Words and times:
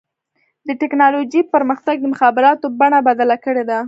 د 0.67 0.69
ټکنالوجۍ 0.81 1.41
پرمختګ 1.53 1.95
د 1.99 2.05
مخابراتو 2.13 2.65
بڼه 2.79 2.99
بدله 3.07 3.37
کړې 3.45 3.63
ده. 3.69 3.79